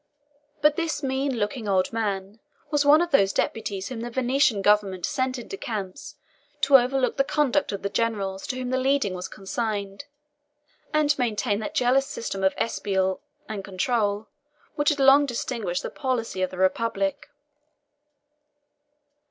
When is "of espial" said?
12.43-13.21